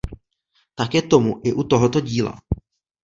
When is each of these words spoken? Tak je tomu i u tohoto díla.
Tak 0.75 0.93
je 0.93 1.01
tomu 1.01 1.41
i 1.43 1.53
u 1.53 1.63
tohoto 1.63 1.99
díla. 1.99 2.39